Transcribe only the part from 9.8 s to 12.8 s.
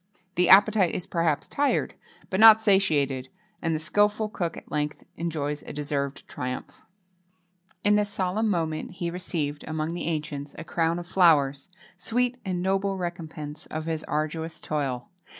the ancients, a crown of flowers[XXII 20] sweet and